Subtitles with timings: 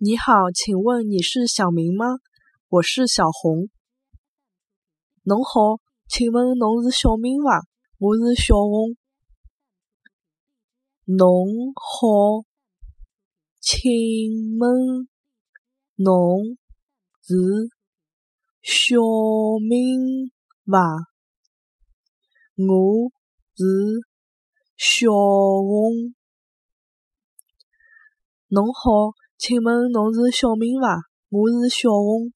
[0.00, 2.06] 你好，请问你是小明吗？
[2.68, 3.68] 我是小红。
[5.24, 7.66] 侬好，请问侬是小明伐？
[7.98, 8.96] 我是小红。
[11.04, 12.46] 侬好，
[13.60, 13.82] 请
[14.60, 15.08] 问
[15.96, 16.56] 侬
[17.26, 17.34] 是
[18.62, 18.94] 小
[19.68, 20.30] 明
[20.64, 21.08] 伐？
[22.54, 23.10] 我
[23.56, 23.64] 是
[24.76, 26.14] 小红。
[28.46, 30.98] 侬好，请问侬是小明伐？
[31.30, 32.32] 我是小红。